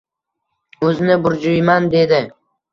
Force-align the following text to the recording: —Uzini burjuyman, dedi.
—Uzini 0.87 1.19
burjuyman, 1.27 1.93
dedi. 1.99 2.25